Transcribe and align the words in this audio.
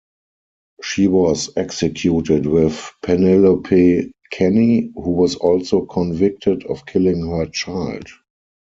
She 0.81 1.05
was 1.05 1.51
executed 1.55 2.47
with 2.47 2.89
Penelope 3.03 4.11
Kenny, 4.31 4.91
who 4.95 5.11
was 5.11 5.35
also 5.35 5.85
convicted 5.85 6.63
of 6.65 6.87
killing 6.87 7.29
her 7.29 7.45
child. 7.45 8.07